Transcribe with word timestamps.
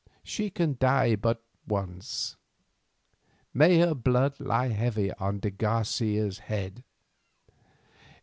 She 0.23 0.49
can 0.49 0.77
die 0.79 1.15
but 1.15 1.43
once. 1.67 2.35
May 3.53 3.77
her 3.77 3.93
blood 3.93 4.39
lie 4.39 4.69
heavy 4.69 5.13
on 5.17 5.37
de 5.41 5.51
Garcia's 5.51 6.39
head!" 6.39 6.83